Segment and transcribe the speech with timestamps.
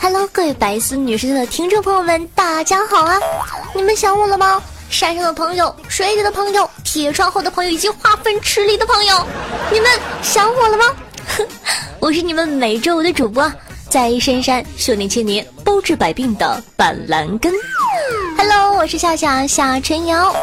[0.00, 3.18] Hello，各位白丝女神的听众朋友们，大家好啊！
[3.74, 4.62] 你们想我了吗？
[4.88, 9.26] 山上的朋友、水里的朋友、铁窗后的朋友以及化粪池里的朋友，
[9.72, 9.90] 你们
[10.22, 10.84] 想我了吗？
[12.00, 13.50] 我是你们每周五的主播，
[13.90, 17.52] 在深山修炼千年、包治百病的板蓝根。
[18.36, 20.34] Hello，我是夏夏夏晨瑶，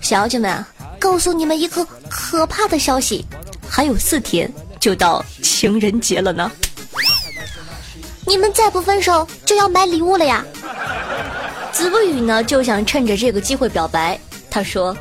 [0.00, 0.64] 小姐们，
[0.98, 3.24] 告诉你们一个可怕的消息，
[3.68, 6.50] 还有四天就到情人节了呢。
[8.30, 10.44] 你们再不分手，就要买礼物了呀！
[11.72, 14.16] 子不语呢就想趁着这个机会表白，
[14.48, 14.96] 他说：“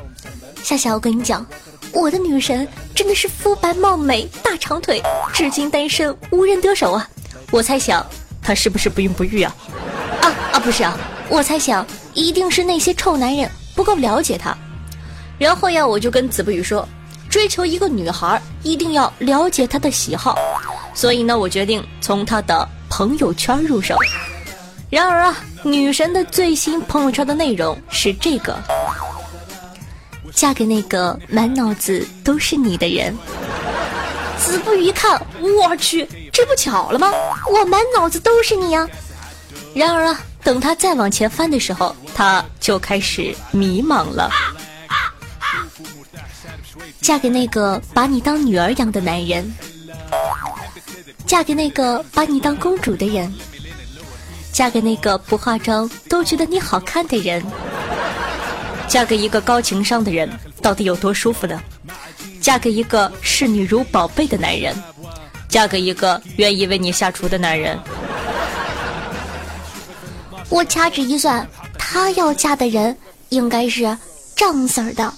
[0.64, 1.46] 夏夏，我跟你讲，
[1.92, 5.00] 我的女神真的是肤白貌美、大长腿，
[5.32, 7.08] 至今单身，无人得手啊！
[7.52, 8.04] 我猜想，
[8.42, 9.56] 她是不是不孕不育啊？
[10.24, 10.98] 啊啊，不是啊，
[11.30, 11.86] 我猜想
[12.16, 14.58] 一定是那些臭男人不够了解她。
[15.38, 16.84] 然后呀，我就跟子不语说，
[17.30, 20.36] 追求一个女孩一定要了解她的喜好，
[20.96, 22.68] 所以呢，我决定从她的。”
[23.00, 23.96] 朋友圈入手，
[24.90, 28.62] 然而啊，女神的最新朋友圈的内容是这个：
[30.34, 33.18] 嫁给那个满脑子都是你的人。
[34.38, 37.10] 子不语一看，我去，这不巧了吗？
[37.50, 38.86] 我满脑子都是你啊！
[39.74, 44.30] 然而啊，等他再往前翻的时候，他就开始迷茫了。
[47.00, 49.50] 嫁给那个把你当女儿养的男人。
[51.30, 53.32] 嫁给那个把你当公主的人，
[54.52, 57.46] 嫁给那个不化妆都觉得你好看的人，
[58.88, 60.28] 嫁给一个高情商的人，
[60.60, 61.62] 到底有多舒服呢？
[62.42, 64.76] 嫁给一个视你如宝贝的男人，
[65.48, 67.78] 嫁给一个愿意为你下厨的男人。
[70.50, 71.48] 我掐指一算，
[71.78, 72.98] 她要嫁的人
[73.30, 73.84] 应该是
[74.36, 75.14] 张 Sir 的。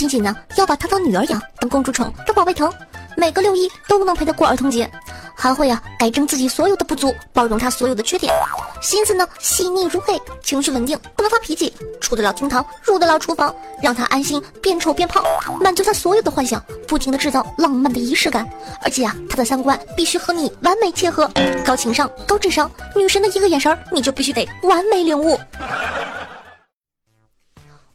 [0.00, 2.72] 仅仅呢要把她当女儿养，当公主宠，当宝贝疼，
[3.18, 4.90] 每个六一都能陪她过儿童节，
[5.34, 8.32] 还会啊改正自己所有的不足，包容她所有的缺点，
[8.80, 15.22] 心思呢细腻如黑，情绪稳定，不能发脾气，出得了厅堂，入得了厨房，让她安心变丑变胖，
[15.60, 18.48] 满足她所有的幻想，不停的制造浪漫的仪式感，
[18.82, 21.30] 而且啊她的三观必须和你完美切合，
[21.62, 25.38] 高情商高智商，女神的一个眼神你就必须得完美领悟。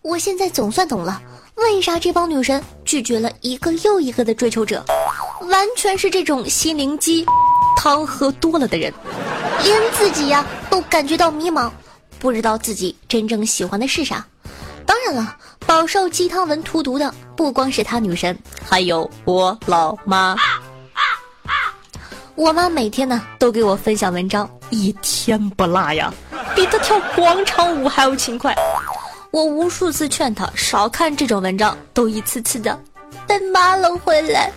[0.06, 1.20] 我现在总算懂了。
[1.56, 4.86] 为啥这帮女神拒绝了一个又一个的追求者？
[5.50, 7.26] 完全是这种心灵鸡
[7.76, 8.94] 汤喝多了的人，
[9.64, 11.72] 连自己呀都感觉到迷茫，
[12.20, 14.24] 不知道自己真正喜欢的是啥。
[14.86, 15.36] 当然了，
[15.66, 20.36] 饱受鸡汤文荼毒的不光是他女神，还有我老妈。
[22.36, 26.14] 我妈每天呢都给我分享文章，一天不落呀，
[26.56, 28.56] 比她跳广场舞还要勤快。
[29.36, 32.80] 我无数次劝他少看这种文章，都一次次的
[33.28, 34.50] 被骂了回来。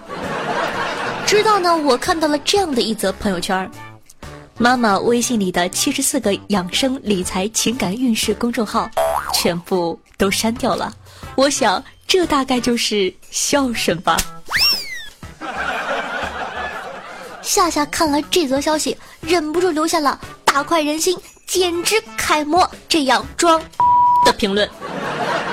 [1.26, 3.70] 直到呢，我看到了这样的一则朋友圈
[4.58, 8.86] 妈妈微信里的七十四个养生理财情感运势公众号，
[9.32, 10.94] 全部都删掉了。
[11.34, 14.18] 我想，这大概就是孝顺吧。
[17.40, 21.18] 夏夏看了这则消息，忍不住留下了大快人心。
[21.46, 23.62] 简直楷模这样装
[24.26, 24.68] 的评论，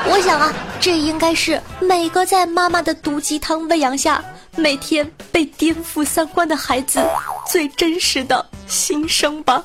[0.09, 0.51] 我想啊，
[0.81, 4.23] 这应该是每个在妈妈的毒鸡汤喂养下，
[4.55, 6.99] 每天被颠覆三观的孩子
[7.47, 9.61] 最真实的心声吧。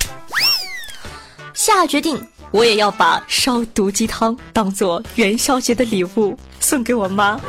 [1.54, 7.40] 下决定，我也要把烧毒鸡汤当做元宵节的礼物送给我妈。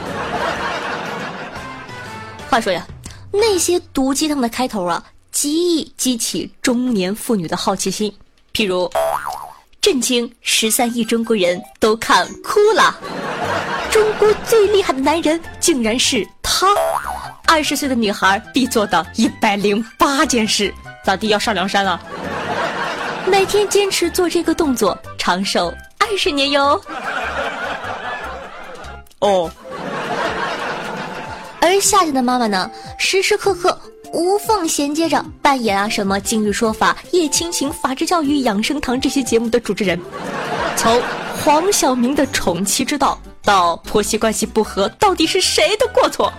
[2.50, 2.88] 话说呀，
[3.32, 5.04] 那些毒鸡汤的开头啊，
[5.34, 8.12] 极易激起中年妇女的好奇心。
[8.54, 8.90] 譬如，
[9.82, 12.96] 震惊十三亿中国人都看哭了。
[13.90, 16.68] 中国最厉害的男人竟然是他。
[17.48, 20.74] 二十岁的女孩必做的一百零八件事，
[21.04, 22.00] 咋地要上梁山啊？
[23.26, 26.80] 每天坚持做这个动作，长寿二十年哟。
[29.20, 29.50] 哦。
[31.62, 33.80] 而夏夏的妈妈呢，时时刻刻。
[34.12, 40.00] 无缝衔接着扮演啊什么今日说法、叶青青、法制教育、养生堂这些节目的主持人，
[40.76, 41.02] 从
[41.44, 46.32] 黄晓明的宠妻之道到婆媳关系不和，到底是谁的过错？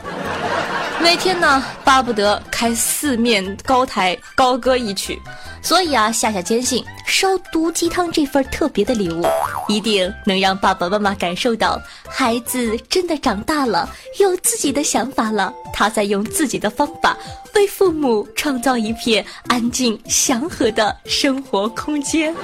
[1.02, 5.18] 每天呢巴不得开四面高台高歌一曲。
[5.62, 9.26] 所以啊，夏夏坚信烧毒鸡汤这份特别的礼物，
[9.68, 13.86] 一定能让爸爸妈妈感受到孩子真的长大了，
[14.18, 15.52] 有自己的想法了。
[15.72, 17.16] 他在用自己的方法
[17.54, 22.34] 为父母创造一片安静祥和的生活空间。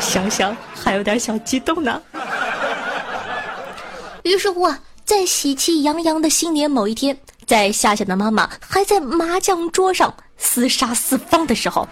[0.00, 2.00] 想想还有点小激动呢。
[4.24, 7.16] 于是乎啊，在喜气洋洋的新年某一天，
[7.50, 10.14] 在夏夏的妈妈还在麻将桌上。
[10.38, 11.84] 厮杀四方的时候，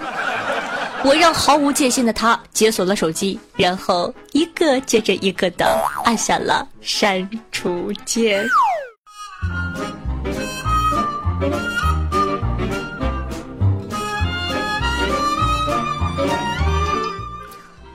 [1.03, 5.67] 我让毫无戒心的他解锁了手机，然后一个接着一个的
[6.05, 8.47] 按下了删除键。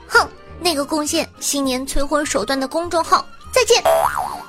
[0.06, 0.28] 哼，
[0.60, 3.82] 那个贡献新年催婚手段的公众号再见，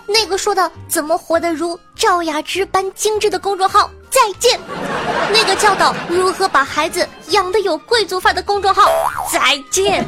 [0.08, 3.90] 那个说的怎么活得如赵雅芝般精致的公众号。
[4.10, 4.58] 再见，
[5.34, 8.90] 那个教导如何把孩子养得有贵族范的公众号。
[9.30, 10.06] 再见，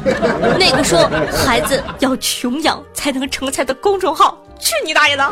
[0.58, 1.10] 那个说
[1.44, 4.38] 孩子要穷养才能成才的公众号。
[4.58, 5.30] 去你大爷的！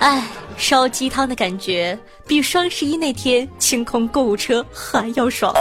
[0.00, 0.22] 哎，
[0.58, 5.54] 烧鸡汤的感觉比双十一那天清空购物车还要爽，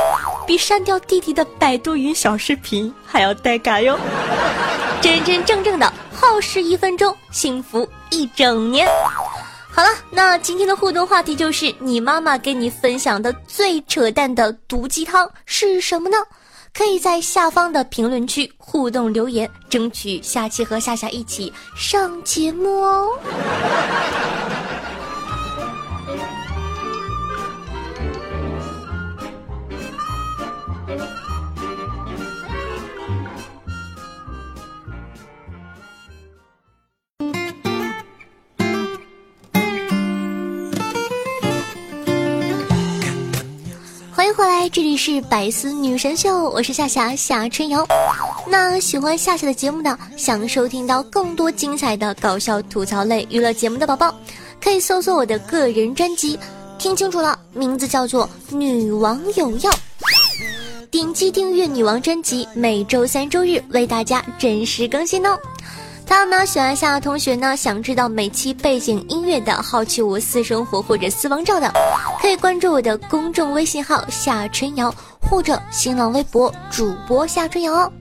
[0.46, 3.98] 比删掉弟弟的百度云小视频还要带感哟。
[5.02, 8.88] 真真正正的耗时一分钟，幸福一整年。
[9.70, 16.18] 好了，那今天的互动话题就是你妈妈给你分享的最扯淡的毒鸡汤是什么呢？
[16.74, 23.08] 可以在下方的评论区互动留言，争取下期和夏夏一起上节目哦。
[44.38, 47.84] 回来，这里是百思女神秀，我是夏夏夏春瑶。
[48.48, 54.16] 那喜欢夏夏的节目呢，想收听到更多精彩的搞笑吐槽类娱乐节目的宝宝，
[54.62, 56.38] 可以搜索我的个人专辑，
[56.78, 59.72] 听清楚了，名字叫做《女王有药》。
[60.92, 65.36] 点击订阅女王专辑，每周三、周日为大家准时更新哦。
[66.10, 71.72] 还有呢，喜欢夏同学呢，想知道每期背景音乐的，好奇我私生活或者私房照的，
[72.22, 77.92] 可以关注我的公众微信号夏春瑶，或者新浪微博主播夏春瑶哦。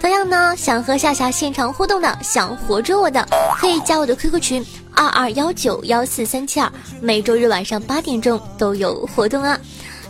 [0.00, 9.58] 同样呢，想和夏夏现场互动的，想活捉我的，可以加我的 QQ 群二二幺九幺四三七二，每周日晚上八点钟都有活动啊。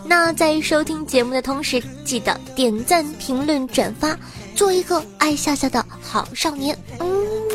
[0.05, 4.17] 那在收听节目的同时，记得点赞、评论、转发。
[4.61, 7.09] 做一个爱夏夏的好少年，嗯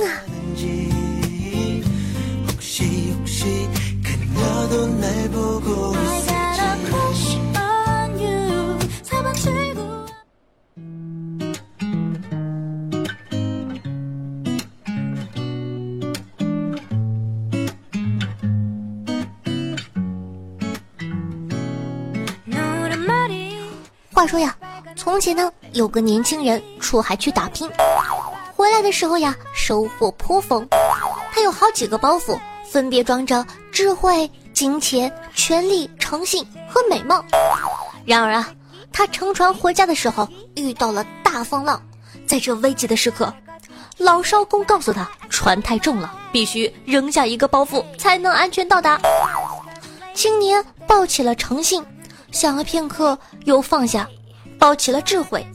[0.08, 0.26] 啊。
[24.12, 24.58] 话说呀。
[24.98, 27.70] 从前呢，有个年轻人出海去打拼，
[28.56, 30.66] 回来的时候呀，收获颇丰。
[31.34, 37.22] 他有好几个包袱，分别装着智慧、金钱、权力、诚信和美貌。
[38.06, 38.50] 然而啊，
[38.94, 41.82] 他乘船回家的时候遇到了大风浪，
[42.26, 43.34] 在这危急的时刻，
[43.98, 48.98] 老艄公告诉他，船太重了，必须扔下一个包袱才能安全到达。
[50.14, 51.86] 青年抱起了诚信，
[52.32, 54.08] 想了片刻，又放下。
[54.58, 55.46] 抱起了智慧，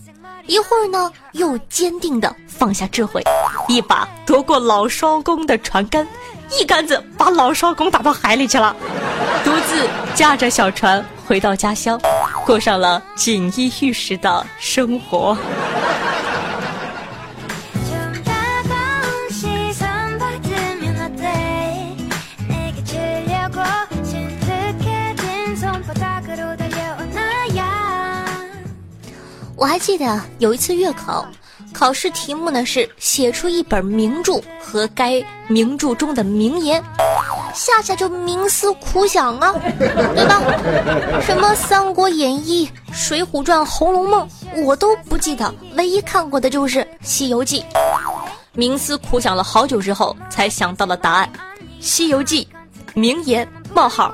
[0.47, 3.23] 一会儿呢，又坚定的放下智慧，
[3.69, 6.07] 一把夺过老艄公的船杆，
[6.59, 8.75] 一杆子把老艄公打到海里去了，
[9.45, 12.01] 独自驾着小船回到家乡，
[12.45, 15.37] 过上了锦衣玉食的生活。
[29.61, 31.29] 我还记得有一次月考，
[31.71, 36.83] 考试题目呢是写出一本名著和该名著中的名言，
[37.55, 40.41] 夏夏就冥思苦想啊， 对吧？
[41.21, 44.27] 什么《三国演义》《水浒传》《红楼梦》，
[44.65, 47.63] 我都不记得，唯一看过的就是《西游记》。
[48.57, 51.31] 冥思苦想了好久之后，才想到了答案，
[51.83, 52.49] 《西游记》
[52.99, 54.11] 名言冒号，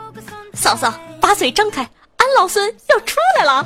[0.54, 3.64] 嫂嫂把嘴张开，俺老孙要出来了。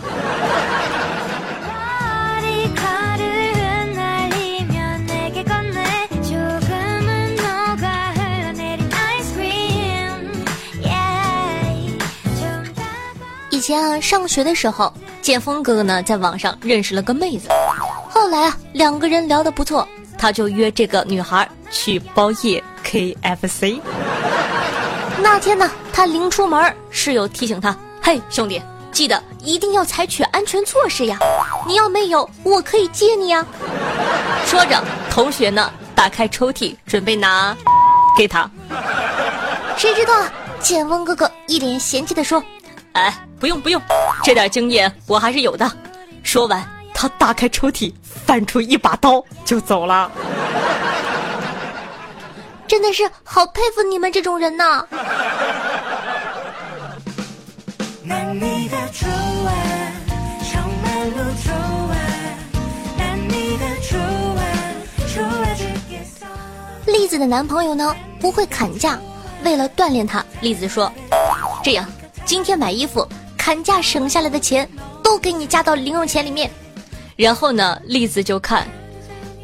[13.61, 14.90] 以前啊，上学的时候，
[15.21, 17.50] 剑锋哥哥呢在网上认识了个妹子，
[18.09, 19.87] 后来啊，两个人聊得不错，
[20.17, 23.79] 他就约这个女孩去包夜 KFC。
[25.19, 28.62] 那天呢，他临出门，室友提醒他：“嘿，兄弟，
[28.93, 31.19] 记得一定要采取安全措施呀！
[31.67, 33.45] 你要没有，我可以借你呀。”
[34.49, 37.55] 说着，同学呢打开抽屉准备拿
[38.17, 38.50] 给他，
[39.76, 42.43] 谁知道啊，剑锋哥哥一脸嫌弃的说
[42.93, 43.82] ：“哎，不用不用，
[44.23, 45.68] 这点经验我还是有的。”
[46.23, 46.62] 说完，
[46.94, 50.12] 他打开抽屉，翻出一把刀就走了。
[52.68, 54.85] 真的是好佩服你们这种人呐！
[66.87, 68.99] 栗子的男朋友呢不会砍价，
[69.42, 70.92] 为了锻炼他，栗子说
[71.64, 71.85] ：“这样，
[72.25, 73.06] 今天买衣服
[73.50, 74.69] 寒假省下来的钱
[75.02, 76.49] 都给你加到零用钱里面。”
[77.19, 78.64] 然后呢，栗子就看。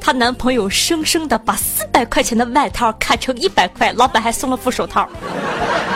[0.01, 5.09] 她男朋友生生的把四百块钱的外套砍成一百块，老板还送了副手套。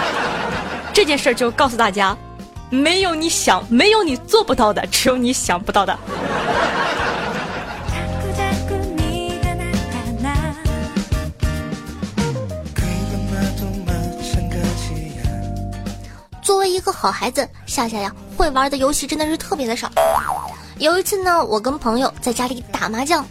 [0.92, 2.16] 这件事就告诉大家，
[2.68, 5.96] 没有你想，没有你做不到的，只有你想不到的。
[16.80, 19.90] 一个好孩子，夏夏呀，会玩的游戏真的是特别的少。
[20.78, 23.22] 有一次呢，我跟朋友在家里打麻将。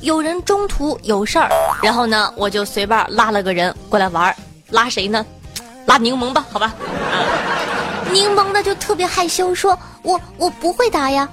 [0.00, 1.48] 有人中途有事儿，
[1.84, 4.34] 然后呢，我就随便拉了个人过来玩
[4.70, 5.24] 拉谁呢？
[5.86, 6.74] 拉柠檬吧，好吧。
[8.10, 11.28] 柠檬呢就特别害羞，说我我不会打呀。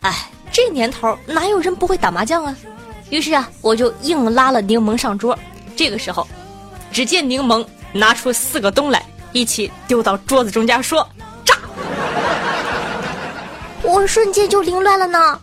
[0.00, 0.12] 哎，
[0.50, 2.56] 这年头哪有人不会打麻将啊？
[3.10, 5.38] 于是啊，我就硬拉了柠檬上桌。
[5.76, 6.26] 这个时候，
[6.90, 9.00] 只见柠檬拿出四个东来，
[9.32, 11.06] 一起丢到桌子中间，说
[11.44, 11.54] 炸。
[13.82, 15.38] 我瞬间就凌乱了呢。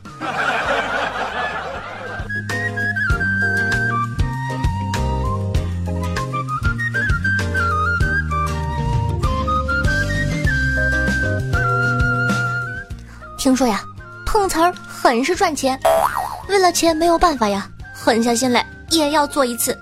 [13.38, 13.82] 听说呀，
[14.26, 15.80] 碰瓷儿很是赚钱。
[16.50, 19.78] 为了钱没有办法呀，狠下心来也要做一次。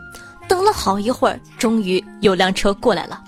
[0.48, 3.20] 等了好一会儿，终于有辆车过来了。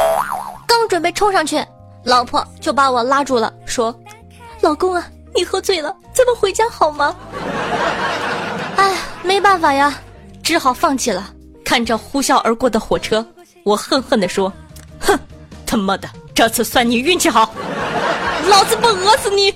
[0.88, 1.64] 准备冲上去，
[2.04, 3.94] 老婆就把我拉住了，说
[4.62, 7.16] ：“老公啊，你喝醉了，咱们回家好吗？”
[8.78, 10.00] 哎，没办法呀，
[10.42, 11.34] 只好放弃了。
[11.66, 13.26] 看着呼啸而过的火车，
[13.64, 14.52] 我恨恨地说
[15.02, 15.20] ：“哼，
[15.66, 17.52] 他妈的，这次算你运气好，
[18.48, 19.54] 老子不讹死你！”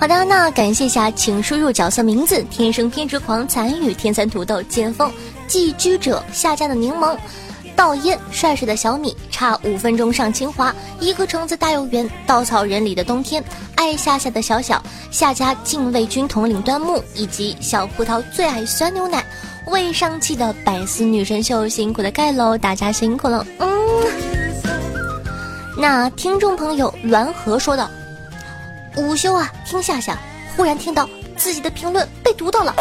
[0.00, 5.12] 好的，那感谢下，请输入角色名字：天生偏执狂、残雨、天蚕土豆、剑锋、
[5.46, 7.14] 寄居者、下家的柠檬、
[7.76, 19.22] 倒烟、帅帅的小米、差五分钟上清华、一个橙子大又圆、稻草人里的冬天、爱夏夏的小小、夏家禁卫军统领端木以及小葡萄最爱酸牛奶、
[19.66, 23.68] 未上期的百思女神秀辛苦的盖楼，大家辛苦了，嗯。
[25.76, 27.86] 那听众朋友栾和说道。
[28.96, 30.18] 午休啊，听夏夏，
[30.56, 32.74] 忽然听到自己的评论被读到了，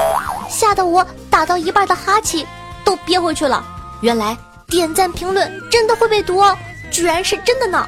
[0.49, 2.45] 吓得我打到一半的哈气
[2.83, 3.63] 都憋回去了。
[4.01, 4.37] 原来
[4.67, 6.57] 点赞评论真的会被读哦，
[6.89, 7.87] 居然是真的呢！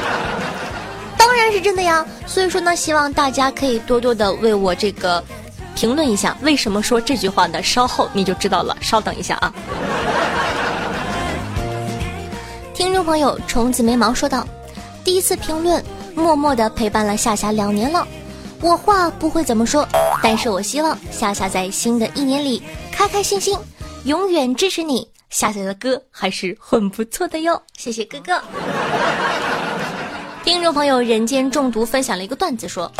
[1.18, 2.04] 当然是真的呀。
[2.26, 5.22] 所以说呢，希望大家可以多多的为我这个
[5.74, 6.36] 评论一下。
[6.42, 7.62] 为什么说这句话呢？
[7.62, 8.76] 稍后你就知道了。
[8.80, 9.52] 稍等一下啊。
[12.72, 14.46] 听众朋友虫子眉毛说道
[15.04, 18.06] ：“第一次评论。”默默的陪伴了夏夏两年了，
[18.60, 19.86] 我话不会怎么说，
[20.22, 22.62] 但是我希望夏夏在新的一年里
[22.92, 23.56] 开开心心，
[24.04, 25.08] 永远支持你。
[25.30, 28.42] 夏夏的歌还是很不错的哟，谢谢哥哥。
[30.42, 32.90] 听众朋友人间中毒分享了一个段子，说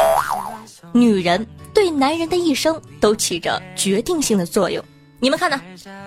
[0.92, 4.82] 女人对男人的一生都起着决定性的作用。
[5.18, 5.60] 你们看呢？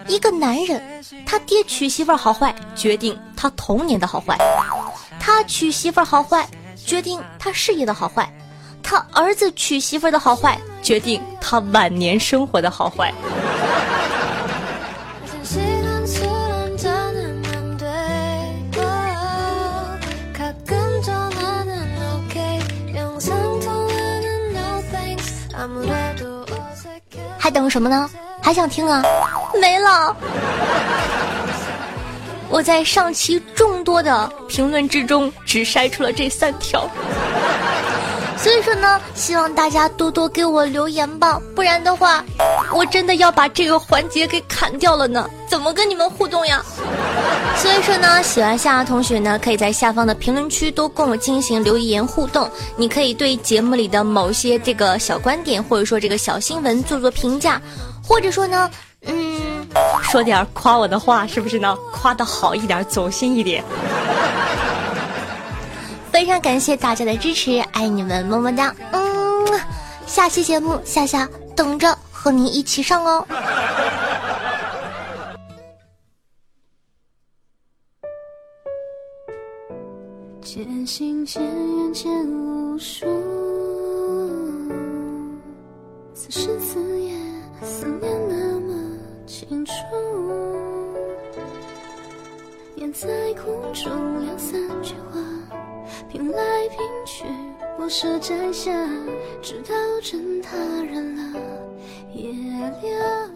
[0.08, 0.82] 一个男人，
[1.26, 4.36] 他爹娶媳妇好坏，决定他童年的好坏；
[5.20, 6.48] 他娶媳妇好坏。
[6.86, 8.32] 决定他事业的好坏，
[8.82, 13.14] 他儿子娶媳妇的好坏，决定他晚年生活的好坏。
[27.40, 28.10] 还等什么呢？
[28.42, 29.02] 还想听啊？
[29.60, 30.16] 没了。
[32.54, 36.88] 我在上期众多的评论之中，只筛出了这三条。
[38.38, 42.24] 所以说呢，希望大家多多给我留言吧，不然的话，
[42.72, 45.28] 我真的要把这个环节给砍掉了呢。
[45.50, 46.64] 怎么跟你们互动呀？
[47.58, 52.48] 所以说呢，喜欢夏的同学呢，可以在下方的评论区多跟我进行留言互动。
[52.78, 57.60] 你可以对节目里的某些这个小观点，或者说这个小新闻做做评价，
[58.08, 58.70] 或者说呢，
[59.08, 59.42] 嗯，
[60.14, 61.76] 说点夸我的话，是不是呢？
[61.92, 63.64] 夸的好一点，走心一点。
[66.14, 68.76] 非常感谢大家的支持，爱你们，么么哒。
[68.92, 69.60] 嗯，
[70.06, 73.26] 下期节目夏夏等着和你一起上哦。
[80.44, 83.08] 渐行渐远渐无数，
[86.14, 87.16] 此时此夜
[87.64, 87.93] 思
[89.50, 89.74] 清楚，
[92.76, 95.20] 念在空中两三句话。
[96.10, 97.26] 拼来拼去，
[97.78, 98.72] 不舍摘下，
[99.42, 101.40] 直到真他染了
[102.16, 102.32] 夜
[102.82, 103.30] 凉。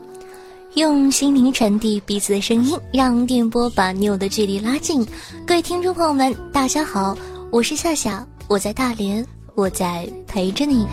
[0.75, 5.05] 用心灵传递彼此的声音，让电波把你我的距离拉近。
[5.45, 7.17] 各位听众朋友们，大家好，
[7.51, 9.25] 我是夏夏，我在大连，
[9.57, 10.87] 我在陪着你。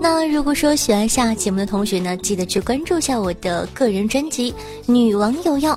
[0.00, 4.52] 那如果说喜欢下节目的同学呢，记得去关注一下我的个人专辑
[4.86, 5.74] 《女王有药》。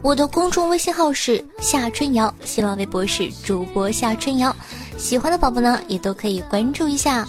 [0.00, 4.54] 我的公众微信号是夏春瑶，新浪微博是主播夏春瑶，
[4.96, 7.26] 喜欢的宝宝呢也都可以关注一下。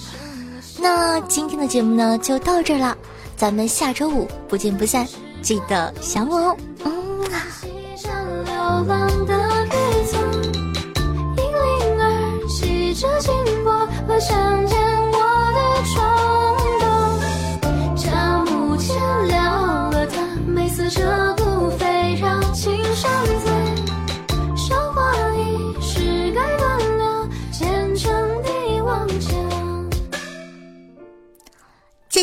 [0.80, 2.96] 那今天的节目呢就到这儿了，
[3.36, 5.08] 咱们下周五不见不散，
[5.42, 6.58] 记得想我哦。
[9.68, 9.81] 接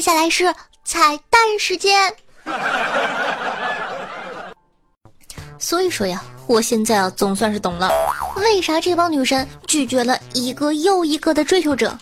[0.08, 0.46] 下来是
[0.86, 2.10] 彩蛋时间，
[5.58, 7.90] 所以说呀，我现在啊总算是懂了，
[8.36, 11.94] 为啥这帮女神拒绝了一个又一个的追求者，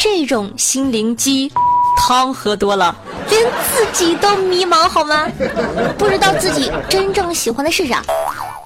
[0.00, 1.48] 这种心灵鸡
[1.96, 2.96] 汤喝多了，
[3.30, 3.40] 连
[3.72, 5.30] 自己都迷茫好吗？
[5.96, 8.02] 不知道自己真正喜欢的是啥？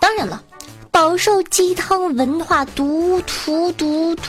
[0.01, 0.42] 当然了，
[0.90, 4.22] 饱受鸡汤文化毒荼毒荼。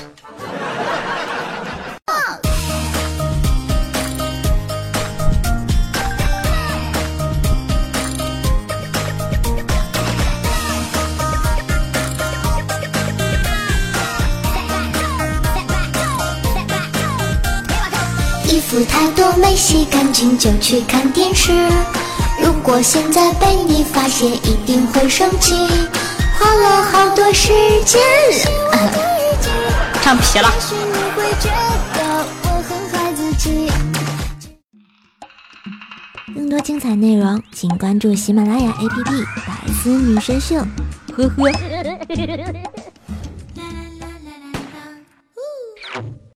[18.69, 21.51] 服太多没洗干净就去看电视，
[22.39, 25.55] 如果现在被你发现一定会生气，
[26.37, 27.51] 花了好多时
[27.83, 27.99] 间。
[30.03, 30.53] 唱皮了。
[36.35, 39.03] 更多精彩内容，请关注喜马拉雅 APP
[39.47, 40.57] 《百思女神秀》。
[41.17, 41.51] 呵呵。